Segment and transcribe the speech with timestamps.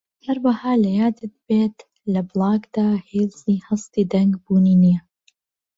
[0.27, 1.77] هەروەها لەیادت بێت
[2.13, 5.01] لە بڵاگدا هێزی هەستی دەنگ بوونی نییە